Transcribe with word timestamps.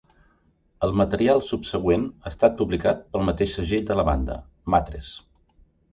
El 0.85 0.93
material 1.01 1.43
subsegüent 1.49 2.07
ha 2.23 2.31
estat 2.31 2.57
publicat 2.63 3.03
pel 3.13 3.27
mateix 3.29 3.53
segell 3.59 3.87
de 3.91 3.99
la 4.01 4.07
banda, 4.11 4.39
Mattress. 4.77 5.13